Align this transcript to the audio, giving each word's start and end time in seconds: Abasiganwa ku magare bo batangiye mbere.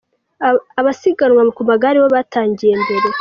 Abasiganwa 0.79 1.41
ku 1.55 1.61
magare 1.69 1.97
bo 2.03 2.09
batangiye 2.15 2.73
mbere. 2.83 3.07